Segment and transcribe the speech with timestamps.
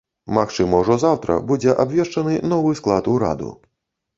[0.35, 3.53] Магчыма, ужо заўтра будзе абвешчаны новы склад ураду.